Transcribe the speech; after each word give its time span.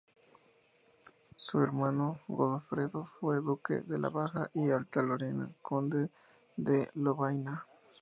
Su 1.35 1.59
hermano 1.61 2.21
Godofredo 2.27 3.11
fue 3.19 3.39
duque 3.39 3.81
de 3.81 3.99
Baja 3.99 4.49
y 4.51 4.71
Alta 4.71 5.03
Lorena, 5.03 5.51
conde 5.61 6.09
de 6.57 6.89
Lovaina. 6.95 7.67